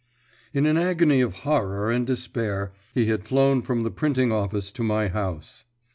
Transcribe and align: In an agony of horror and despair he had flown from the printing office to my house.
In 0.51 0.65
an 0.65 0.77
agony 0.77 1.21
of 1.21 1.33
horror 1.43 1.91
and 1.91 2.07
despair 2.07 2.73
he 2.95 3.05
had 3.05 3.23
flown 3.23 3.61
from 3.61 3.83
the 3.83 3.91
printing 3.91 4.31
office 4.31 4.71
to 4.71 4.81
my 4.81 5.09
house. 5.09 5.63